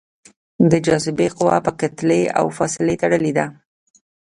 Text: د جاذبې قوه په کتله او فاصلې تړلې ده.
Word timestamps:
د 0.71 0.73
جاذبې 0.85 1.27
قوه 1.37 1.57
په 1.65 1.71
کتله 1.79 2.21
او 2.39 2.45
فاصلې 2.57 2.95
تړلې 3.01 3.31
ده. 3.37 3.45